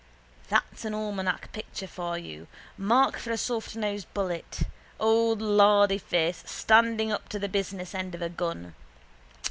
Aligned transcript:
That's 0.49 0.83
an 0.83 0.95
almanac 0.95 1.51
picture 1.51 1.85
for 1.85 2.17
you. 2.17 2.47
Mark 2.75 3.17
for 3.19 3.29
a 3.29 3.35
softnosed 3.37 4.07
bullet. 4.15 4.61
Old 4.99 5.43
lardyface 5.43 6.43
standing 6.49 7.11
up 7.11 7.29
to 7.29 7.37
the 7.37 7.47
business 7.47 7.93
end 7.93 8.15
of 8.15 8.23
a 8.23 8.29
gun. 8.29 8.73